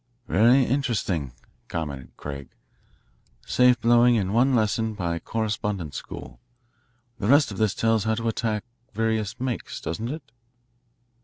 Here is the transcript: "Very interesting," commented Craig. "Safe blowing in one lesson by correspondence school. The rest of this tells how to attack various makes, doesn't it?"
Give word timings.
"Very 0.27 0.63
interesting," 0.63 1.31
commented 1.67 2.17
Craig. 2.17 2.49
"Safe 3.45 3.79
blowing 3.79 4.15
in 4.15 4.33
one 4.33 4.55
lesson 4.55 4.95
by 4.95 5.19
correspondence 5.19 5.95
school. 5.95 6.39
The 7.19 7.27
rest 7.27 7.51
of 7.51 7.59
this 7.59 7.75
tells 7.75 8.05
how 8.05 8.15
to 8.15 8.27
attack 8.27 8.63
various 8.95 9.39
makes, 9.39 9.79
doesn't 9.79 10.09
it?" 10.09 10.31